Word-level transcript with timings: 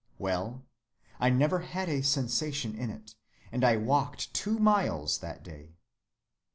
Well, 0.17 0.63
I 1.19 1.29
never 1.29 1.59
had 1.59 1.87
a 1.87 2.01
sensation 2.01 2.73
in 2.73 2.89
it, 2.89 3.13
and 3.51 3.63
I 3.63 3.75
walked 3.77 4.33
two 4.33 4.57
miles 4.57 5.19
that 5.19 5.43
day." 5.43 5.75